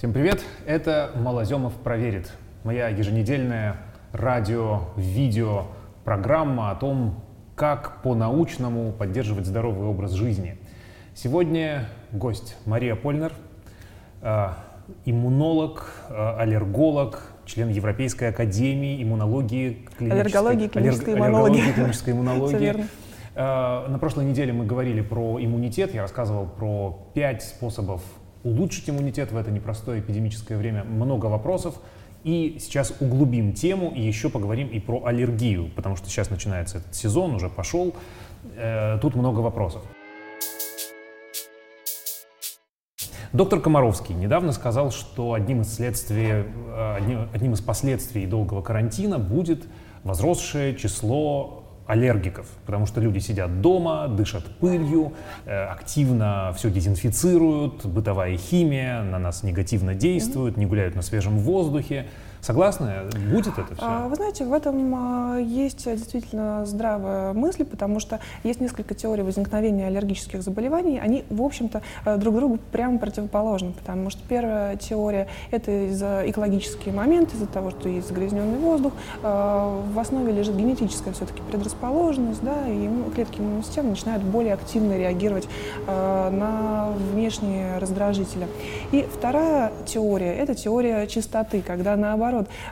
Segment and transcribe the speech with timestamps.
[0.00, 0.42] Всем привет!
[0.64, 2.32] Это Малоземов проверит.
[2.64, 3.76] Моя еженедельная
[4.12, 5.66] радио-видео
[6.06, 7.22] программа о том,
[7.54, 10.56] как по-научному поддерживать здоровый образ жизни.
[11.14, 13.34] Сегодня гость Мария Польнер,
[14.22, 14.48] э,
[15.04, 21.60] иммунолог, э, аллерголог, член Европейской академии иммунологии, аллергологии, клинической аллерг, иммунологии.
[21.60, 22.86] аллергологии, клинической иммунологии.
[23.34, 28.00] Э, На прошлой неделе мы говорили про иммунитет, я рассказывал про пять способов
[28.44, 30.84] улучшить иммунитет в это непростое эпидемическое время.
[30.84, 31.80] Много вопросов.
[32.22, 36.94] И сейчас углубим тему и еще поговорим и про аллергию, потому что сейчас начинается этот
[36.94, 37.94] сезон, уже пошел.
[38.56, 39.82] Э, Тут много вопросов.
[43.32, 49.18] Доктор Комаровский недавно сказал, что одним из, следствий, э, одним, одним из последствий долгого карантина
[49.18, 49.66] будет
[50.02, 55.12] возросшее число аллергиков, потому что люди сидят дома, дышат пылью,
[55.44, 62.06] э, активно все дезинфицируют, бытовая химия на нас негативно действует, не гуляют на свежем воздухе.
[62.40, 62.90] Согласны?
[63.30, 63.84] Будет это все?
[63.84, 69.22] А, Вы знаете, в этом а, есть действительно здравая мысль, потому что есть несколько теорий
[69.22, 70.98] возникновения аллергических заболеваний.
[70.98, 76.90] Они, в общем-то, а, друг другу прямо противоположны, потому что первая теория— это из-за экологический
[76.90, 78.94] момент, из-за того, что есть загрязненный воздух.
[79.22, 84.96] А, В основе лежит генетическая все-таки предрасположенность, да, и клетки иммунной системы начинают более активно
[84.96, 85.46] реагировать
[85.86, 88.48] а, на внешние раздражители.
[88.92, 92.29] И вторая теория— это теория чистоты, когда наоборот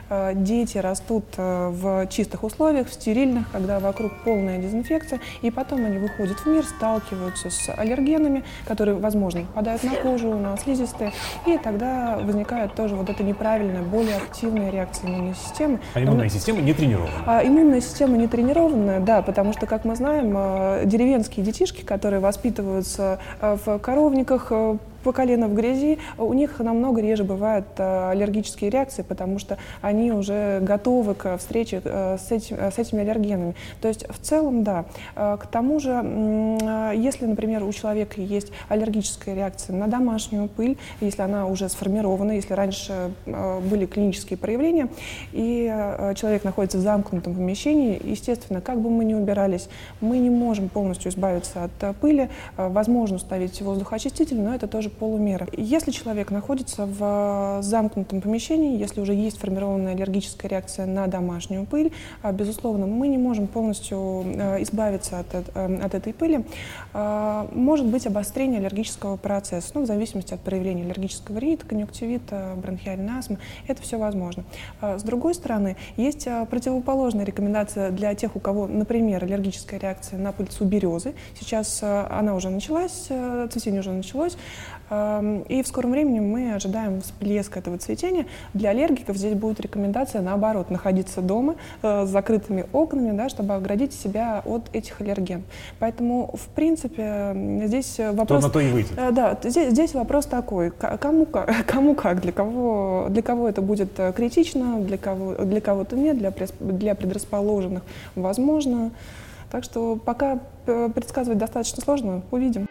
[0.09, 5.85] э, дети растут э, в чистых условиях, в стерильных, когда вокруг полная дезинфекция, и потом
[5.85, 11.11] они выходят в мир, сталкиваются с аллергенами, которые, возможно, попадают на кожу, на слизистые,
[11.45, 15.79] и тогда возникает тоже вот эта неправильная, более активная реакция иммунной системы.
[15.93, 17.11] А иммунная система не тренирована.
[17.25, 22.19] А иммунная система не тренированная, да, потому что, как мы знаем, э, деревенские детишки, которые
[22.19, 24.51] воспитываются в коровниках,
[25.03, 30.11] по колено в грязи, у них намного реже бывают э, аллергические реакции, потому что они
[30.11, 33.55] уже готовы к встрече э, с, этим- э, с этими аллергенами.
[33.81, 34.85] То есть в целом, да.
[35.15, 35.91] К тому же,
[36.95, 42.53] если, например, у человека есть аллергическая реакция на домашнюю пыль, если она уже сформирована, если
[42.53, 44.89] раньше были клинические проявления,
[45.31, 45.65] и
[46.15, 49.69] человек находится в замкнутом помещении, естественно, как бы мы ни убирались,
[50.01, 52.29] мы не можем полностью избавиться от пыли.
[52.57, 55.47] Возможно установить воздухоочиститель, но это тоже полумера.
[55.55, 61.65] Если человек находится в э, замкнутом помещении, если уже есть сформированная аллергическая реакция на домашнюю
[61.65, 61.91] пыль,
[62.23, 66.45] э, безусловно, мы не можем полностью э, избавиться от, э, от этой пыли.
[66.93, 73.19] Э, Может быть обострение аллергического процесса, ну, в зависимости от проявления аллергического ринита, конъюнктивита, бронхиальной
[73.19, 73.37] астмы.
[73.67, 74.43] Это все возможно.
[74.81, 80.19] А С другой стороны, есть а, противоположная рекомендация для тех, у кого, например, аллергическая реакция
[80.19, 81.13] на пыльцу березы.
[81.39, 84.37] Сейчас а, она уже началась, а, цветение уже началось,
[84.89, 88.25] и в скором времени мы ожидаем всплеск этого цветения.
[88.53, 93.93] Для аллергиков здесь будет рекомендация, наоборот, находиться дома э, с закрытыми окнами, да, чтобы оградить
[93.93, 95.43] себя от этих аллергенов.
[95.77, 97.33] Поэтому, в принципе,
[97.65, 98.43] здесь То вопрос...
[98.43, 98.91] на то и выйдет.
[98.97, 103.61] Э, Да, здесь, здесь вопрос такой, кому как, кому как, для кого, для кого это
[103.61, 107.83] будет э, критично, для кого, для кого-то нет, для, для предрасположенных
[108.15, 108.91] возможно.
[109.51, 112.68] Так что пока предсказывать достаточно сложно, увидим.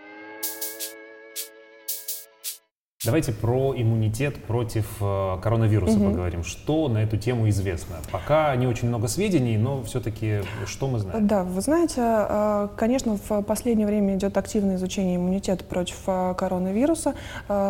[3.09, 6.11] Давайте про иммунитет против э, коронавируса Мгм.
[6.11, 6.45] поговорим.
[6.45, 7.97] Что на эту тему известно?
[8.13, 11.27] Пока не очень много сведений, но все-таки что мы знаем?
[11.27, 17.15] Да, вы знаете, э, конечно, в последнее время идет активное изучение иммунитета против э, коронавируса.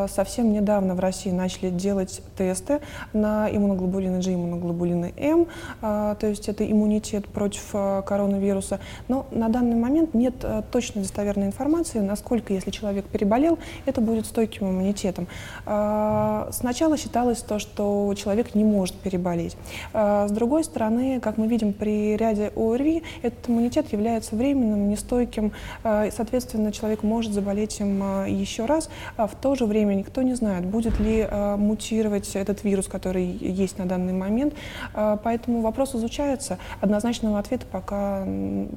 [0.09, 2.81] Совсем недавно в России начали делать тесты
[3.13, 5.47] на иммуноглобулины G, иммуноглобулины М,
[5.81, 8.81] то есть это иммунитет против коронавируса.
[9.07, 10.35] Но на данный момент нет
[10.73, 15.28] точной достоверной информации, насколько, если человек переболел, это будет стойким иммунитетом.
[15.67, 19.57] Э, Сначала считалось то, что человек не может переболеть.
[19.93, 25.53] Э, С другой стороны, как мы видим при ряде ОРВИ, этот иммунитет является временным, нестойким,
[25.85, 28.91] э, и, соответственно, человек может заболеть им еще раз.
[29.17, 31.27] А в то же время никто не знает, будет ли
[31.57, 34.55] мутировать этот вирус, который есть на данный момент.
[34.95, 36.59] Поэтому вопрос изучается.
[36.81, 38.25] Однозначного ответа пока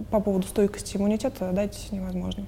[0.09, 2.45] по поводу стойкости иммунитета дать невозможно.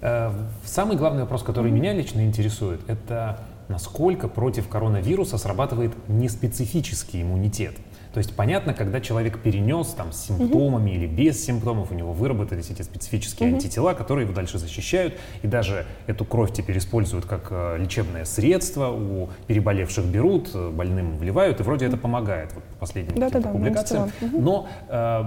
[0.00, 0.30] Э,
[0.64, 3.38] Самый главный вопрос, который меня лично интересует, это
[3.68, 7.74] насколько против коронавируса срабатывает неспецифический иммунитет.
[8.12, 12.70] То есть понятно, когда человек перенес там с симптомами или без симптомов, у него выработались
[12.70, 13.56] эти специфические Мгм.
[13.56, 18.88] антитела, которые его дальше защищают, и даже эту кровь теперь используют как э, лечебное средство,
[18.90, 23.48] у переболевших берут, э, больным вливают, и вроде это помогает, вот по последним Да-да-да, каким-то
[23.58, 24.02] публикациям.
[24.04, 24.28] антитела.
[24.30, 24.44] Мгм.
[24.44, 25.24] Но э,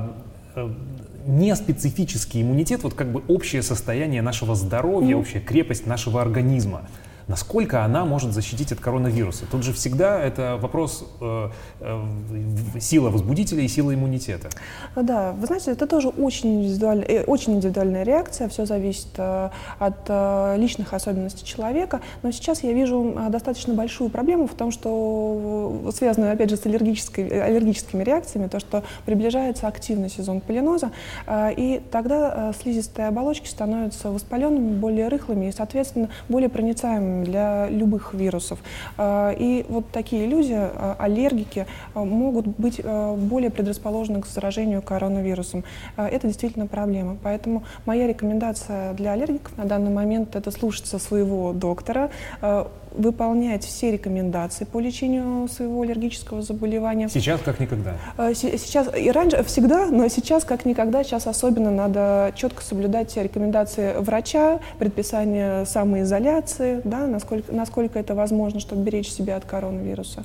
[0.55, 0.73] э,
[1.27, 5.19] неспецифический иммунитет, вот как бы общее состояние нашего здоровья, Мгм.
[5.21, 6.87] общая крепость нашего организма.
[7.27, 9.45] Насколько она может защитить от коронавируса?
[9.51, 11.49] Тут же всегда это вопрос э,
[11.81, 12.05] э,
[12.79, 14.49] сила возбудителя и сила иммунитета.
[14.95, 19.97] Да, вы знаете, это тоже очень, индивидуаль, э, очень индивидуальная реакция, все зависит э, от
[20.07, 25.81] э, личных особенностей человека, но сейчас я вижу э, достаточно большую проблему в том, что
[25.85, 30.91] э, связанную, опять же, с аллергической, э, аллергическими реакциями, то, что приближается активный сезон полиноза,
[31.25, 37.69] э, и тогда э, слизистые оболочки становятся воспаленными, более рыхлыми и, соответственно, более проницаемыми для
[37.69, 38.59] любых вирусов.
[38.97, 41.65] Э, и вот такие люди, э, аллергики,
[41.95, 45.63] э, могут быть более предрасположены к заражению коронавирусом.
[45.97, 47.17] Это действительно проблема.
[47.23, 52.09] Поэтому моя рекомендация для аллергиков на данный момент это слушаться своего доктора,
[52.97, 57.07] выполнять все рекомендации по лечению своего аллергического заболевания.
[57.09, 57.95] Сейчас как никогда.
[58.17, 63.93] Э, сейчас и раньше всегда, но сейчас как никогда, сейчас особенно надо четко соблюдать рекомендации
[63.99, 70.23] врача, предписание самоизоляции, да, насколько, насколько это возможно, чтобы беречь себя от коронавируса.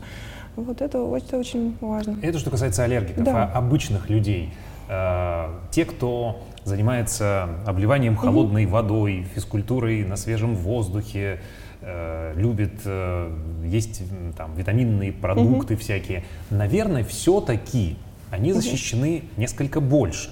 [0.56, 2.16] Вот это, это очень важно.
[2.22, 3.50] Это что касается аллергиков, Да.
[3.54, 4.50] а обычных людей.
[4.88, 11.40] Э, Те, кто занимается обливанием холодной водой, физкультурой на свежем воздухе,
[11.82, 14.02] э, любит э, есть
[14.36, 17.96] там витаминные продукты всякие, наверное, все-таки
[18.30, 20.30] они защищены несколько больше.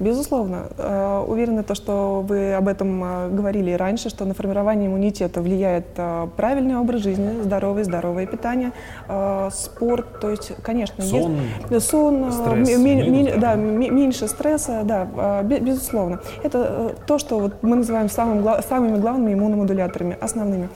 [0.00, 0.68] Безусловно.
[0.78, 5.86] Э, Уверена, то, что вы об этом э, говорили раньше, что на формирование иммунитета влияет
[5.96, 8.72] э, правильный образ жизни, здоровый, здоровое питание,
[9.50, 10.20] спорт.
[10.20, 11.36] То есть, конечно, есть- Сон,
[11.80, 13.54] сон, э, стресс, минус, ме- да.
[13.56, 16.20] ме- меньше стресса, да, бе- безусловно.
[16.42, 20.68] Это то, что вот мы называем самым самыми главными иммуномодуляторами, основными.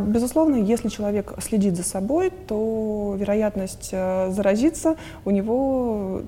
[0.00, 6.22] Безусловно, если человек следит за собой, то вероятность заразиться у него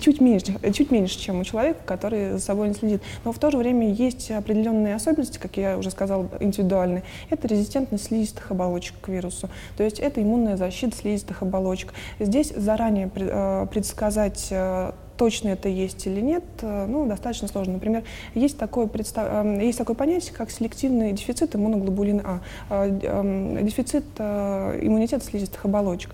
[0.00, 3.02] чуть меньше, чуть меньше, чем у человека, который за собой не следит.
[3.24, 7.02] Но в то же время есть определенные особенности, как я уже сказала, индивидуальные.
[7.30, 9.48] Это резистентность слизистых оболочек к вирусу.
[9.76, 11.92] То есть это иммунная защита слизистых оболочек.
[12.18, 14.92] Здесь заранее э, предсказать э,
[15.22, 17.74] точно это есть или нет, э, ну, достаточно сложно.
[17.74, 18.02] Например,
[18.34, 24.04] есть такое, предста- э, есть такое понятие, как селективный дефицит иммуноглобулина А, э, эм, дефицит
[24.18, 26.10] э, иммунитета слизистых оболочек.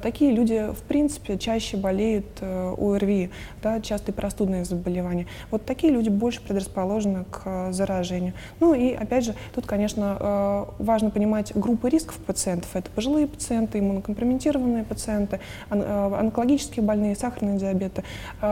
[0.00, 3.30] Такие люди, в принципе, чаще болеют ОРВИ,
[3.64, 5.26] да, частые простудные заболевания.
[5.50, 8.32] Вот такие люди больше предрасположены к заражению.
[8.60, 12.70] Ну и, опять же, тут, конечно, важно понимать группы рисков пациентов.
[12.74, 17.98] Это пожилые пациенты, иммунокомпрометированные пациенты, он- онкологические больные, сахарный диабет.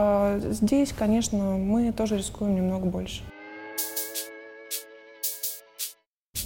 [0.01, 3.23] Э, Здесь, конечно, мы тоже рискуем немного больше.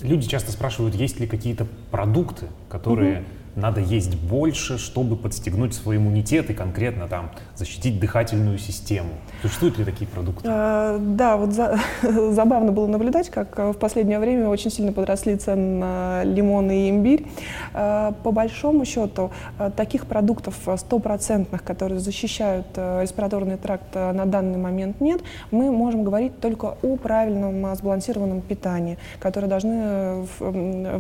[0.02, 3.24] Люди часто спрашивают, есть ли какие-то продукты, которые
[3.56, 9.10] надо есть больше, чтобы подстегнуть свой иммунитет и конкретно там защитить дыхательную систему.
[9.42, 10.48] Существуют ли такие продукты?
[10.52, 11.80] Э, Да, вот за-
[12.32, 16.90] забавно было наблюдать, как э, в последнее время очень сильно подросли цены на лимон и
[16.90, 17.26] имбирь.
[17.74, 24.58] Э, По большому счету, э, таких продуктов э, стопроцентных, которые защищают респираторный тракт, на данный
[24.58, 25.22] момент нет.
[25.52, 30.26] Мы можем говорить только о правильном сбалансированном питании, которое должны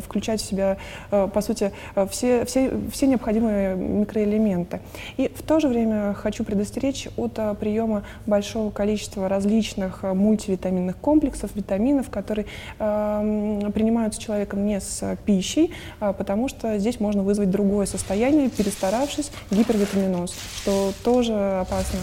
[0.06, 0.78] включать в себя,
[1.10, 1.72] по сути,
[2.10, 4.80] все, все, все необходимые микроэлементы.
[5.18, 10.98] И в то же время хочу предостеречь от э, приема большого количества различных э, мультивитаминных
[10.98, 12.46] комплексов, витаминов, которые
[12.80, 19.32] э, принимаются человеком не с пищей, а потому что здесь можно вызвать другое состояние, перестаравшись,
[19.52, 22.00] гипервитаминоз, что тоже опасно.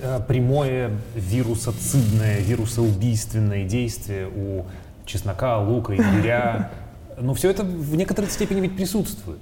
[0.00, 4.64] Э, Прямое вирусоцидное, вирусоубийственное действие у
[5.06, 6.70] чеснока, лука, имбиря.
[7.18, 9.40] Но все это в некоторой степени ведь присутствует.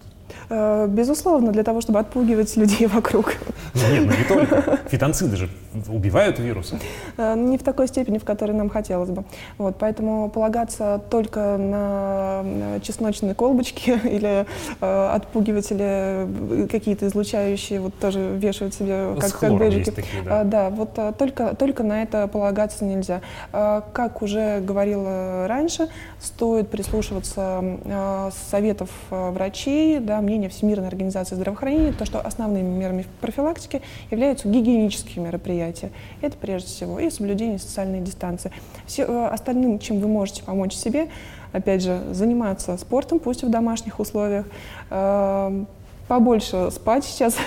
[0.51, 3.35] Э, Безусловно, для того, чтобы отпугивать людей вокруг.
[3.75, 4.79] Ну, Нет, ну не только.
[4.89, 5.49] Фитонциды же
[5.89, 6.79] убивают вирусы.
[7.17, 9.25] Э, Не в такой степени, в которой нам хотелось бы.
[9.59, 12.45] Вот, поэтому полагаться только на
[12.83, 14.47] чесночные колбочки или
[14.81, 19.79] э, отпугиватели какие-то излучающие, вот тоже вешают себе как, С как бейджики.
[19.81, 20.41] есть такие, да.
[20.41, 23.21] А, да, вот а, только, только на это полагаться нельзя.
[23.53, 25.89] А, Как уже говорила раньше,
[26.21, 33.07] стоит прислушиваться а, советов а, врачей, да, мнения Всемирной организации здравоохранения, то, что основными мерами
[33.21, 35.91] профилактики являются гигиенические мероприятия.
[36.21, 38.51] Это прежде всего и соблюдение социальной дистанции.
[38.87, 41.09] Все, э, остальным, чем вы можете помочь себе,
[41.53, 44.47] опять же, заниматься спортом, пусть в домашних условиях,
[44.91, 45.65] а,
[46.09, 47.37] побольше спать сейчас.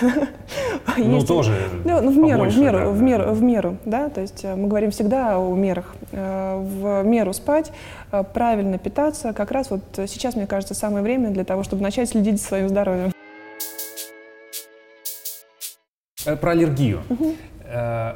[0.98, 1.52] Ну, Есть- тоже
[1.84, 3.04] ну, ну, в меру, побольше, в меру, да, в да.
[3.04, 5.94] меру, в меру, да, то есть э, мы говорим всегда о мерах.
[6.14, 7.72] Э, В меру спать,
[8.14, 12.10] э, правильно питаться, как раз вот сейчас, мне кажется, самое время для того, чтобы начать
[12.10, 13.12] следить за своим здоровьем.
[16.40, 17.02] Про аллергию.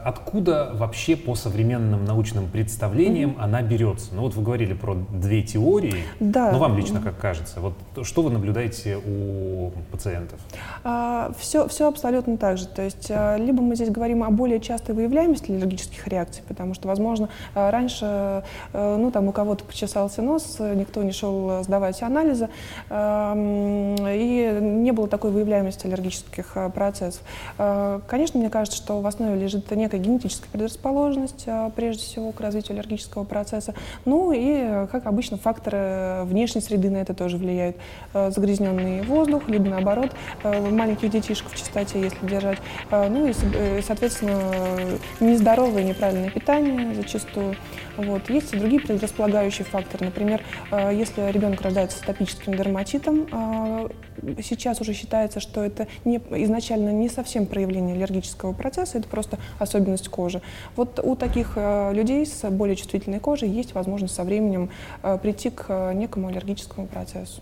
[0.03, 3.43] Откуда вообще по современным научным представлениям mm-hmm.
[3.43, 4.13] она берется?
[4.13, 6.03] Ну вот вы говорили про две теории.
[6.19, 6.51] Да.
[6.51, 7.59] Ну вам лично как кажется?
[7.59, 10.39] Вот что вы наблюдаете у пациентов?
[10.83, 12.67] А, все, все абсолютно так же.
[12.67, 16.87] То есть а, либо мы здесь говорим о более частой выявляемости аллергических реакций, потому что,
[16.87, 22.49] возможно, а, раньше, ну там у кого-то почесался нос, никто не шел сдавать анализы,
[22.89, 27.21] а, и не было такой выявляемости аллергических процессов.
[28.07, 32.75] Конечно, мне кажется, что в основе лежит некая генетическая предрасположенность, а, прежде всего, к развитию
[32.75, 33.73] аллергического процесса.
[34.05, 37.75] Ну и, как обычно, факторы внешней среды на это тоже влияют.
[38.13, 40.11] А, загрязненный воздух, либо наоборот,
[40.43, 42.59] а, маленьких детишек в чистоте, если держать.
[42.91, 44.39] Ну и, э, соответственно,
[45.19, 47.55] нездоровое неправильное питание зачастую.
[47.97, 48.29] Вот.
[48.29, 50.05] Есть и другие предрасполагающие факторы.
[50.05, 50.41] Например,
[50.91, 53.27] если ребенок рождается с атопическим дерматитом,
[54.41, 59.28] сейчас уже считается, что это не, изначально не совсем проявление аллергического процесса, это просто
[59.59, 60.41] особенность кожи.
[60.75, 64.69] Вот у таких э, людей с более чувствительной кожей есть возможность со временем
[65.03, 67.41] э, прийти к э, некому аллергическому процессу.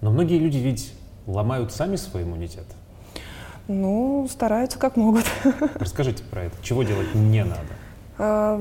[0.00, 0.92] Но многие люди ведь
[1.26, 2.66] ломают сами свой иммунитет.
[3.68, 5.24] Ну, стараются как могут.
[5.74, 6.56] Расскажите про это.
[6.62, 7.81] Чего делать не надо?
[8.18, 8.60] А,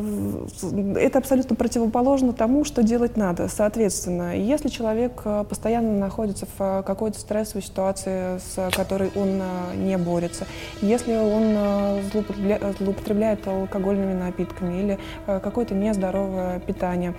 [0.95, 3.47] это абсолютно противоположно тому, что делать надо.
[3.47, 9.41] Соответственно, если человек э, постоянно находится в э, какой-то стрессовой ситуации, с которой он
[9.75, 10.45] не борется,
[10.81, 12.01] если он
[12.77, 17.13] злоупотребляет алкогольными напитками или какое-то нездоровое питание,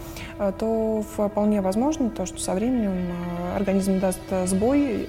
[0.58, 3.12] то вполне возможно то, что со временем
[3.54, 5.08] организм даст сбой,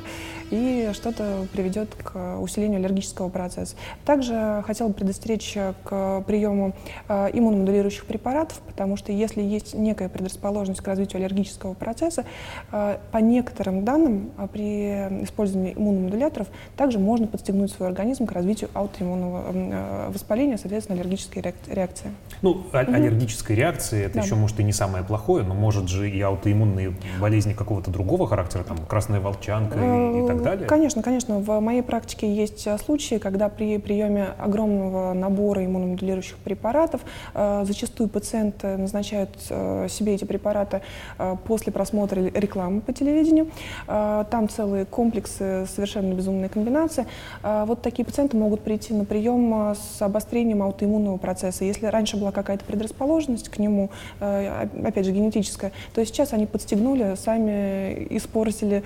[0.52, 3.76] и что-то приведет к усилению аллергического процесса.
[4.06, 6.74] Также хотела бы предостеречь к приему
[7.08, 12.26] э, иммуномодулирующих препаратов, потому что если есть некая предрасположенность к развитию аллергического процесса,
[12.72, 18.70] э, по некоторым данным э, при использовании иммуномодуляторов также можно подстегнуть свой организм к развитию
[18.74, 22.12] аутоиммунного воспаления, соответственно, аллергической реакции.
[22.42, 24.22] Ну, а- аллергической реакции это да.
[24.22, 28.64] еще может и не самое плохое, но может же и аутоиммунные болезни какого-то другого характера,
[28.64, 30.68] там красная волчанка и, и так далее?
[30.68, 31.40] Конечно, конечно.
[31.40, 37.02] В моей практике есть э, случаи, когда при приеме огромного набора иммуномодулирующих препаратов
[37.34, 40.82] э, зачастую пациенты назначают э, себе эти препараты
[41.46, 43.48] после просмотра рекламы по телевидению.
[43.86, 47.06] Там целые комплексы, совершенно безумные комбинации.
[47.42, 51.66] Вот такие пациенты могут прийти на прием с обострением аутоиммунного процесса.
[51.66, 58.08] Если раньше была какая-то предрасположенность к нему, опять же, генетическая, то сейчас они подстегнули, сами
[58.10, 58.84] испортили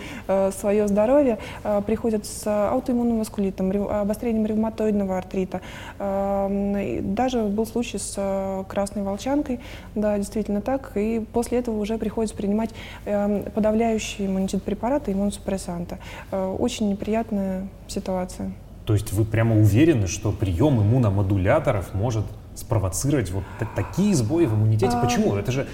[0.52, 5.62] свое здоровье, Э, приходят с аутоиммунным васкулитом, обострением ревматоидного артрита.
[6.00, 9.60] Э, даже был случай с э, красной волчанкой,
[9.96, 12.72] да, действительно так, и после этого уже приходится принимать
[13.06, 15.98] подавляющие иммунитет препараты, иммуносупрессанты.
[16.32, 18.52] Очень неприятная ситуация.
[18.86, 22.24] То есть вы прямо уверены, что прием иммуномодуляторов может
[22.58, 23.44] спровоцировать вот
[23.76, 24.98] такие сбои в иммунитете?
[24.98, 25.02] А...
[25.02, 25.36] Почему?
[25.36, 25.68] Это же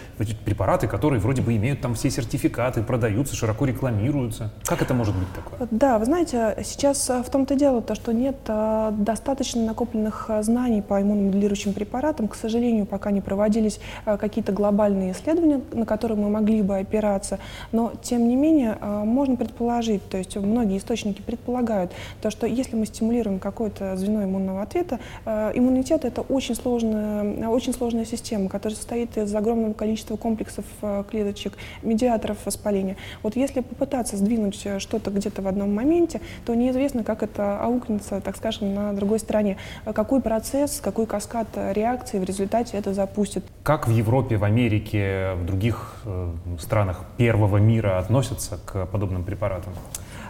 [0.46, 4.52] препараты, которые вроде бы имеют там все сертификаты, продаются, широко рекламируются.
[4.66, 5.68] Как это может быть такое?
[5.72, 10.44] Да, вы знаете, сейчас э, в том-то дело, то, что нет э, достаточно накопленных э,
[10.44, 12.28] знаний по иммуномодулирующим препаратам.
[12.28, 17.40] К сожалению, пока не проводились какие-то глобальные исследования, на которые мы могли бы опираться.
[17.72, 22.86] Но, тем не менее, можно предположить, то есть многие источники предполагают, то, что если мы
[22.86, 29.16] стимулируем какое-то звено иммунного ответа, иммунитет— это очень сложно сложная, очень сложная система, которая состоит
[29.18, 31.54] из огромного количества комплексов э, клеточек,
[31.84, 32.98] медиаторов воспаления.
[33.22, 38.22] Вот если попытаться сдвинуть э, что-то где-то в одном моменте, то неизвестно, как это аукнется,
[38.22, 39.58] так скажем, на другой стороне.
[39.94, 43.44] Какой процесс, какой каскад реакции в результате это запустит.
[43.62, 49.74] Как в Европе, в Америке, в других э, странах первого мира относятся к подобным препаратам?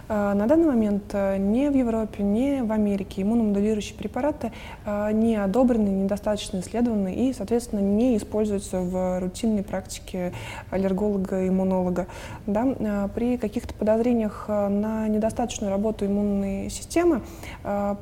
[0.06, 4.52] А, на данный момент э, ни в Европе, ни в Америке иммуномодулирующие препараты
[4.84, 10.34] э, не одобрены, недостаточно исследованы и, соответственно, не используются в рутинной практике
[10.70, 12.06] аллерголога-иммунолога.
[12.46, 12.66] Да?
[12.78, 17.22] Э, при каких-то подозрениях на недостаточную работу иммунной системы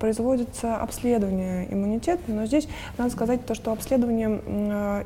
[0.01, 2.69] производится обследование иммунитета, но здесь
[2.99, 4.29] надо сказать то, что обследование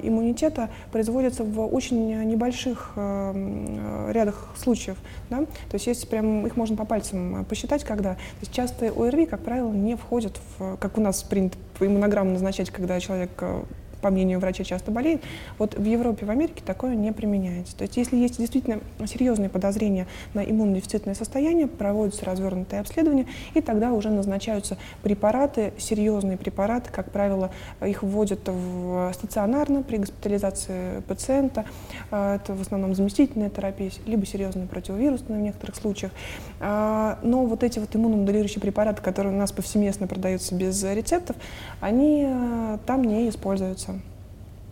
[0.03, 4.97] иммунитета производится в очень небольших рядах случаев.
[5.31, 5.39] Да?
[5.41, 8.15] То есть есть прям, их можно пальцам посчитать, когда.
[8.15, 12.33] То есть часто ОРВИ, как правило, не входят в, как у нас принято по иммунограмму
[12.33, 13.63] назначать, когда человек э,
[14.07, 15.21] по мнению врача, часто болеет.
[15.59, 17.77] Вот в Европе, в Америке такое не применяется.
[17.77, 23.93] То есть если есть действительно серьезные подозрения на иммунодефицитное состояние, проводятся развернутые обследования, и тогда
[23.93, 27.51] уже назначаются препараты, серьезные препараты, как правило,
[27.85, 31.65] их вводят в стационарно при госпитализации пациента.
[32.13, 36.13] А, это в основном заместительная терапия, либо серьезные противовирусные в некоторых случаях.
[36.61, 41.35] А, но вот эти вот иммуномодулирующие препараты, которые у нас повсеместно продаются без рецептов,
[41.81, 43.96] они а, там не используются.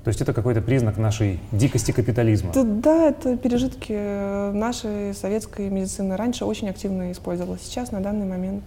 [0.04, 2.52] То есть это какой-то признак нашей дикости капитализма?
[2.54, 6.16] Да, это пережитки нашей советской медицины.
[6.16, 8.64] Раньше очень активно использовалось, сейчас на данный момент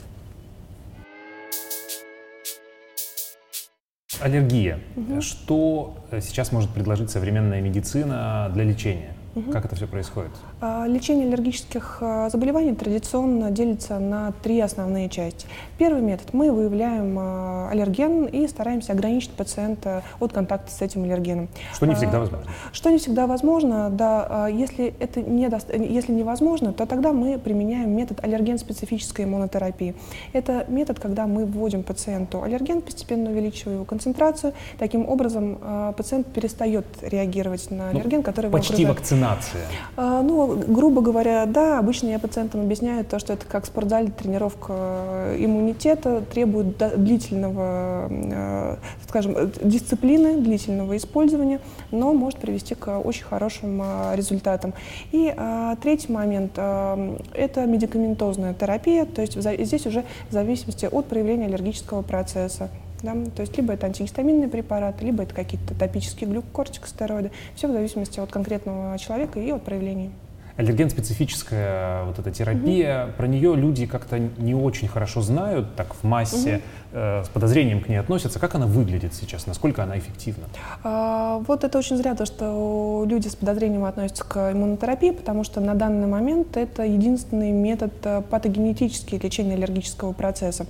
[4.20, 4.79] Аллергия.
[4.96, 5.22] Угу.
[5.22, 9.13] Что сейчас может предложить современная медицина для лечения?
[9.38, 9.51] Угу.
[9.51, 10.32] Как это все происходит?
[10.62, 15.46] А, лечение аллергических а, заболеваний традиционно делится на три основные части.
[15.77, 16.34] Первый метод.
[16.34, 21.50] Мы выявляем а, аллерген и стараемся ограничить пациента от контакта с этим аллергеном.
[21.72, 22.51] Что не всегда возможно.
[22.72, 24.48] Что не всегда возможно, да.
[24.48, 25.48] Если это не,
[25.88, 29.94] если невозможно, то тогда мы применяем метод аллерген-специфической иммунотерапии.
[30.34, 34.53] Это метод, когда мы вводим пациенту аллерген, постепенно увеличивая его концентрацию.
[34.79, 35.60] Таким образом,
[35.96, 38.86] пациент перестает реагировать на ну, аллерген, который его Почти
[39.31, 39.57] окружает.
[39.57, 39.67] вакцинация.
[39.98, 44.74] Ну, грубо говоря, да, обычно я пациентам объясняю то, что это как в спортзале тренировка
[44.74, 48.75] э, иммунитета, требует длительного, э,
[49.07, 51.60] скажем, дисциплины, длительного использования,
[51.91, 54.74] но может привести к очень хорошим э, результатам.
[55.12, 55.34] И
[55.81, 62.69] третий момент– это медикаментозная терапия, то есть здесь уже в зависимости от проявления аллергического процесса.
[63.01, 63.16] Да?
[63.36, 67.32] То есть либо это антигистаминные препараты, либо это какие-то топические глюкокортикостероиды.
[67.56, 70.12] Все в зависимости от конкретного человека и от проявлений
[70.58, 73.13] аллерген-специфическая вот эта терапия, угу.
[73.18, 76.62] про нее люди как-то не очень хорошо знают, так в массе, угу.
[76.91, 78.39] Э, с подозрением к ней относятся.
[78.39, 80.46] Как она выглядит сейчас, насколько она эффективна?
[80.84, 85.62] А, вот это очень зря, то, что люди с подозрением относятся к иммунотерапии, потому что
[85.62, 90.65] на данный момент это единственный метод э, патогенетический лечения аллергического процесса.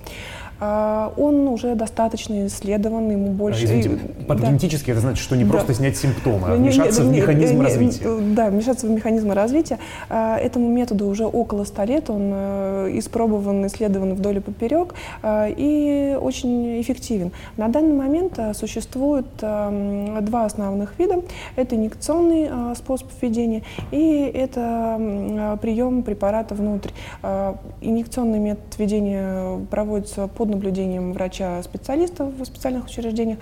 [0.60, 3.64] А, он уже достаточно исследован, ему больше...
[3.64, 3.90] Извините,
[4.26, 4.92] патогенетически да.
[4.92, 5.50] это значит, что не да.
[5.50, 8.08] просто снять симптомы, а вмешаться не, в механизм не, развития.
[8.34, 9.78] Да, вмешаться в механизм развития.
[10.08, 15.46] А, этому методу уже около 100 лет, он э, испробован, исследован вдоль и поперек а,
[15.48, 17.32] и очень эффективен.
[17.56, 21.22] На данный момент э, существует два основных вида.
[21.56, 26.90] Это инъекционный способ введения и это прием препарата внутрь.
[27.80, 33.38] Инъекционный метод введения проводится под наблюдением врача-специалиста в специальных учреждениях.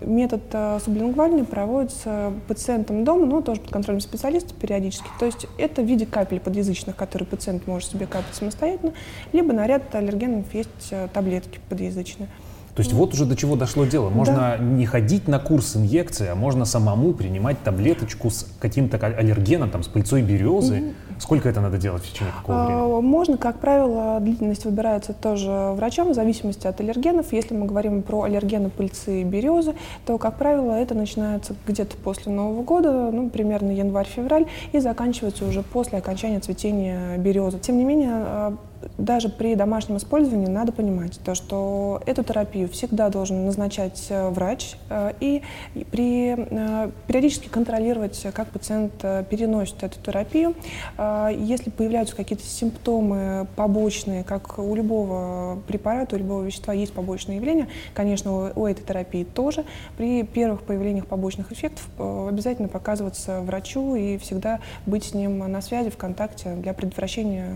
[0.00, 0.42] Метод
[0.84, 5.08] сублингвальный проводится пациентом дома, но тоже под контролем специалиста периодически.
[5.18, 8.92] То есть это в виде капель подъязычных, которые пациент может себе капать самостоятельно,
[9.32, 12.28] либо на ряд аллергенов есть таблетки подъязычные.
[12.76, 14.10] То есть вот уже до чего дошло дело.
[14.10, 14.58] Можно да.
[14.58, 19.88] не ходить на курс инъекции, а можно самому принимать таблеточку с каким-то аллергеном, там, с
[19.88, 20.80] пыльцой березы.
[20.80, 20.94] Угу.
[21.18, 23.00] Сколько это надо делать в течение какого а, времени?
[23.00, 27.32] Можно, как правило, длительность выбирается тоже врачом в зависимости от аллергенов.
[27.32, 29.72] Если мы говорим про аллергены пыльцы и березы,
[30.04, 35.62] то, как правило, это начинается где-то после Нового года, ну, примерно январь-февраль, и заканчивается уже
[35.62, 37.58] после окончания цветения березы.
[37.58, 38.54] Тем не менее, а,
[38.98, 44.76] даже при домашнем использовании надо понимать то, что эту терапию всегда должен назначать э, врач
[44.88, 45.42] э, и
[45.90, 48.92] при, э, периодически контролировать, как пациент
[49.30, 50.54] переносит эту терапию.
[50.98, 57.68] Если появляются какие-то симптомы побочные, как у любого препарата, у любого вещества есть побочные явления,
[57.94, 59.64] конечно, у этой терапии тоже.
[59.96, 65.90] При первых появлениях побочных эффектов обязательно показываться врачу и всегда быть с ним на связи,
[65.90, 67.50] в контакте для предотвращения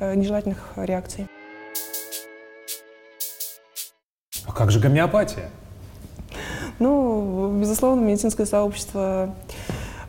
[0.00, 1.26] нежелательных реакций.
[4.46, 5.50] А как же гомеопатия?
[6.78, 9.34] Ну, безусловно, медицинское сообщество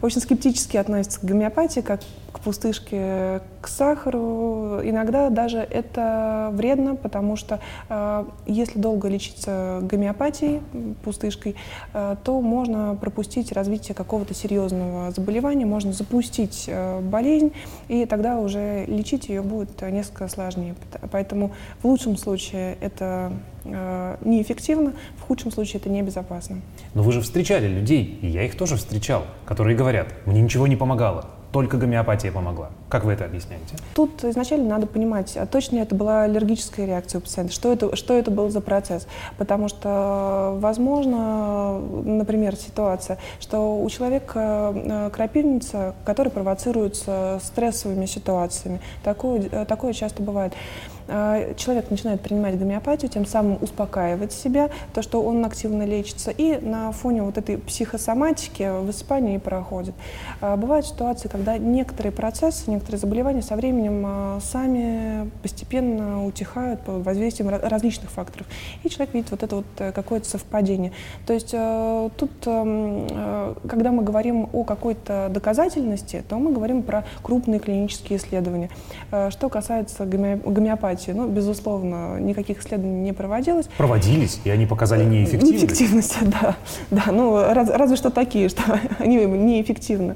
[0.01, 2.01] очень скептически относится к гомеопатии, как
[2.35, 4.81] к пустышке, к сахару.
[4.83, 10.61] Иногда даже это вредно, потому что э, если долго лечиться гомеопатией,
[11.05, 11.55] пустышкой,
[11.93, 17.53] э, то можно пропустить развитие какого-то серьезного заболевания, можно запустить э, болезнь,
[17.87, 20.75] и тогда уже лечить ее будет несколько сложнее.
[21.11, 23.31] Поэтому в лучшем случае это
[23.63, 26.57] э, неэффективно, в худшем случае это небезопасно.
[26.93, 30.75] Но вы же встречали людей, и я их тоже встречал, которые говорят, мне ничего не
[30.75, 32.71] помогало только гомеопатия помогла.
[32.89, 33.77] Как вы это объясняете?
[33.93, 38.13] Тут изначально надо понимать, а точно это была аллергическая реакция у пациента, что это, что
[38.13, 39.07] это был за процесс.
[39.37, 48.81] Потому что, возможно, например, ситуация, что у человека э, крапивница, которая провоцируется стрессовыми ситуациями.
[49.05, 50.51] Такое, такое часто бывает.
[51.07, 56.91] Человек начинает принимать гомеопатию, тем самым успокаивает себя, то, что он активно лечится, и на
[56.91, 59.95] фоне вот этой психосоматики высыпание и проходит.
[60.41, 68.09] Бывают ситуации, когда некоторые процессы, некоторые заболевания со временем сами постепенно утихают под воздействием различных
[68.09, 68.47] факторов.
[68.83, 70.91] И человек видит вот это вот э, какое-то совпадение.
[71.25, 77.05] То есть э, тут, э, когда мы говорим о какой-то доказательности, то мы говорим про
[77.21, 78.69] крупные клинические исследования.
[79.29, 83.67] Что касается гомеопатии, ну, безусловно, никаких исследований не проводилось.
[83.77, 85.63] Проводились, и они показали неэффективность.
[85.63, 86.55] Неэффективность, да.
[86.91, 90.15] да ну, раз, разве что такие, что они неэффективны.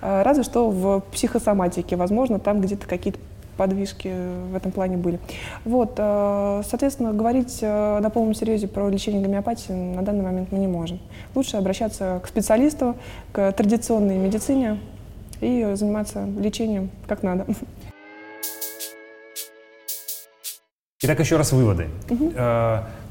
[0.00, 3.18] Разве что в психосоматике, возможно, там где-то какие-то
[3.58, 4.10] подвижки
[4.50, 5.18] в этом плане были.
[5.64, 10.58] Вот, э, соответственно, говорить э, на полном серьезе про лечение гомеопатии на данный момент мы
[10.58, 11.00] не можем.
[11.34, 12.94] Лучше обращаться к специалисту,
[13.32, 14.78] к традиционной медицине
[15.40, 17.46] и заниматься лечением как надо.
[21.00, 21.90] Итак, еще раз выводы.
[22.10, 22.32] Угу.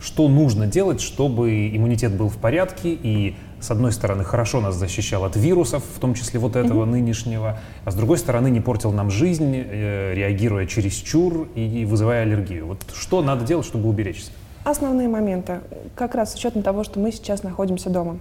[0.02, 5.23] Что нужно делать, чтобы иммунитет был в порядке и с одной стороны, хорошо нас защищал
[5.23, 6.89] от вирусов, в том числе вот этого mm-hmm.
[6.89, 12.67] нынешнего, а с другой стороны, не портил нам жизнь, э, реагируя чересчур и вызывая аллергию.
[12.67, 14.32] Вот что надо делать, чтобы уберечься?
[14.63, 15.62] Основные моменты,
[15.95, 18.19] как раз с учетом того, что мы сейчас находимся дома.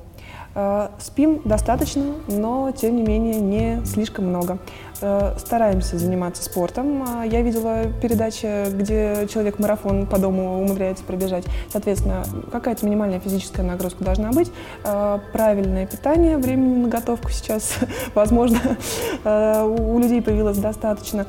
[0.58, 4.56] Э, спим достаточно, но тем не менее не слишком много.
[5.02, 7.02] Э, стараемся заниматься спортом.
[7.02, 11.44] Э, я видела передачи, где человек марафон по дому умудряется пробежать.
[11.70, 14.50] Соответственно, какая-то минимальная физическая нагрузка должна быть.
[14.82, 17.76] Правильное питание, времени на готовку сейчас,
[18.14, 18.58] возможно,
[19.24, 21.26] у людей появилось достаточно.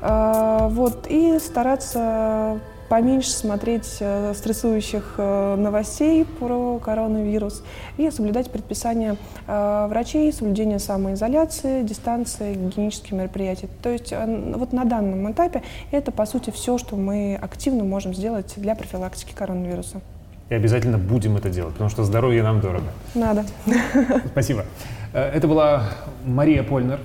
[0.00, 2.60] Вот, и стараться
[2.90, 7.62] поменьше смотреть э, стрессующих э, новостей про коронавирус
[7.96, 13.68] и соблюдать предписания э, врачей, соблюдение самоизоляции, дистанции, гигиенические мероприятия.
[13.80, 18.54] То есть вот на данном этапе это, по сути, все, что мы активно можем сделать
[18.56, 20.00] для профилактики коронавируса.
[20.48, 22.88] И обязательно будем это делать, потому что здоровье нам дорого.
[23.14, 23.44] Надо.
[24.32, 24.64] Спасибо.
[25.12, 25.84] Это была
[26.24, 26.98] Мария Польнер,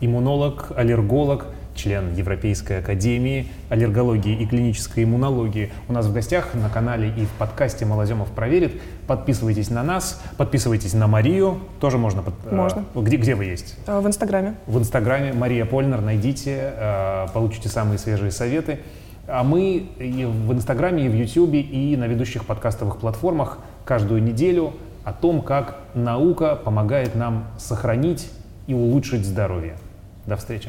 [0.00, 5.70] иммунолог, аллерголог, член Европейской академии аллергологии и клинической иммунологии.
[5.88, 8.80] У нас в гостях на канале и в подкасте «Малоземов проверит».
[9.06, 11.58] Подписывайтесь на нас, подписывайтесь на Марию.
[11.80, 12.22] Тоже можно.
[12.46, 12.84] Э, можно.
[12.94, 13.76] Где, где вы есть?
[13.86, 14.54] Э, в Инстаграме.
[14.66, 16.00] В Инстаграме Мария Польнер.
[16.00, 18.80] Найдите, э, получите самые свежие советы.
[19.26, 24.74] А мы и в Инстаграме, и в Ютьюбе, и на ведущих подкастовых платформах каждую неделю
[25.04, 28.30] о том, как наука помогает нам сохранить
[28.66, 29.76] и улучшить здоровье.
[30.26, 30.68] До встречи.